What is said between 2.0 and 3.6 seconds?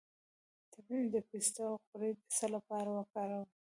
د څه لپاره وکاروم؟